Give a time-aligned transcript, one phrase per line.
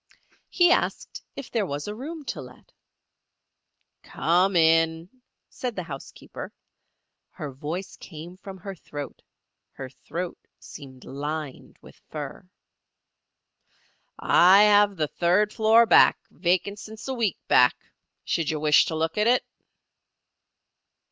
[0.49, 2.71] He asked if there was a room to let.
[4.01, 5.11] "Come in,"
[5.47, 6.51] said the housekeeper.
[7.29, 9.21] Her voice came from her throat;
[9.73, 12.49] her throat seemed lined with fur.
[14.17, 17.75] "I have the third floor back, vacant since a week back.
[18.23, 19.45] Should you wish to look at it?"